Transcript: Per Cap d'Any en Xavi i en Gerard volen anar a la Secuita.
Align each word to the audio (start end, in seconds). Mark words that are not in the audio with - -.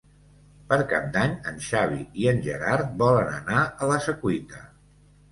Per 0.69 0.77
Cap 0.91 1.03
d'Any 1.17 1.33
en 1.49 1.59
Xavi 1.65 1.99
i 2.21 2.25
en 2.31 2.39
Gerard 2.47 2.95
volen 3.01 3.27
anar 3.35 3.59
a 3.65 3.91
la 3.91 3.99
Secuita. 4.07 4.63